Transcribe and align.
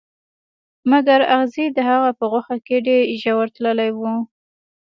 مګر 0.91 1.19
اغزي 1.35 1.65
د 1.73 1.79
هغه 1.89 2.09
په 2.19 2.25
غوښه 2.31 2.57
کې 2.65 2.77
ډیر 2.87 3.03
ژور 3.21 3.45
تللي 3.55 3.89
وو 3.97 4.13